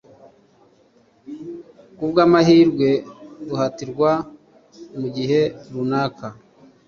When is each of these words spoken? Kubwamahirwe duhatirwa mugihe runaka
Kubwamahirwe 1.95 2.89
duhatirwa 3.47 4.11
mugihe 4.99 5.41
runaka 5.73 6.27